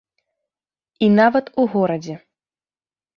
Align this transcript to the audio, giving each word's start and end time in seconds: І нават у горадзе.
І 1.07 1.09
нават 1.19 1.51
у 1.57 1.65
горадзе. 1.73 2.15